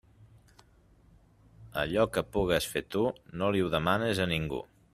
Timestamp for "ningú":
4.33-4.63